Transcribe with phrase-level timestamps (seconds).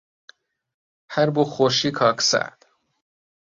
[1.13, 2.59] هەر بۆ خۆشی کاک ئەسعەد